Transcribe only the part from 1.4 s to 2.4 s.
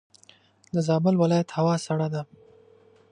هوا سړه ده.